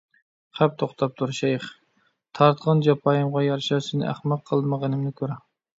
[0.59, 1.67] خەپ توختاپتۇر، شەيخ!
[2.41, 5.41] تارتقان جاپايىمغا يارىشا سېنى ئەخمەق قىلمىغىنىمنى كۆر!